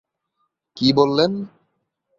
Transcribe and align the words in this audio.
কি 0.77 0.87
বললেন? 0.97 1.31